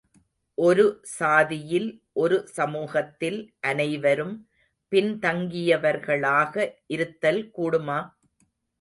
[0.57, 0.85] ஒரு
[1.17, 1.85] சாதியில்,
[2.13, 3.39] ஒரு சமூகத்தில்
[3.61, 4.35] அனைவரும்
[4.91, 6.55] பின் தங்கியவர்களாக
[6.87, 7.99] இருத்தல் கூடுமா?